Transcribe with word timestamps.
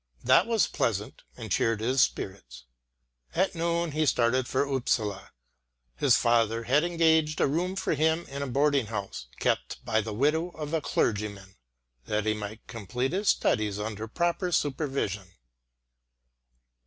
That 0.23 0.47
was 0.47 0.65
pleasant 0.65 1.21
and 1.37 1.51
cheered 1.51 1.79
his 1.79 2.01
spirits. 2.01 2.65
At 3.35 3.53
noon 3.53 3.91
he 3.91 4.07
started 4.07 4.47
for 4.47 4.63
Upsala. 4.67 5.29
His 5.95 6.15
father 6.17 6.63
had 6.63 6.83
engaged 6.83 7.39
a 7.39 7.45
room 7.45 7.75
for 7.75 7.93
him 7.93 8.25
in 8.27 8.41
a 8.41 8.47
boarding 8.47 8.87
house, 8.87 9.27
kept 9.39 9.85
by 9.85 10.01
the 10.01 10.11
widow 10.11 10.49
of 10.55 10.73
a 10.73 10.81
clergyman, 10.81 11.55
that 12.05 12.25
he 12.25 12.33
might 12.33 12.65
complete 12.65 13.11
his 13.13 13.29
studies 13.29 13.77
under 13.77 14.07
proper 14.07 14.51
supervision. 14.51 15.27